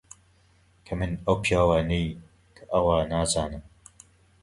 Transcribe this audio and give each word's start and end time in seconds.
کەمن 0.85 1.11
ئەو 1.25 1.35
پیاوانەی 1.43 2.07
کە 2.55 2.63
ئەوە 2.73 2.97
نازانن. 3.11 3.63